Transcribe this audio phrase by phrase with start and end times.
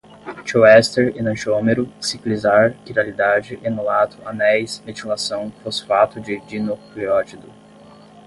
[0.45, 7.53] tioéster, enantiômero, ciclizar, quiralidade, enolato, anéis, metilação, fosfato de dinucléotido